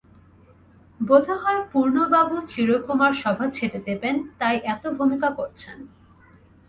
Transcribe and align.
বোধ 0.99 1.27
হয় 1.41 1.61
পূর্ণবাবু 1.71 2.35
চিরকুমার-সভা 2.47 3.45
ছেড়ে 3.51 3.79
দেবেন 3.87 4.15
তাই 4.39 4.55
এত 4.65 4.83
ভূমিকা 4.97 5.29
করছেন। 5.29 5.77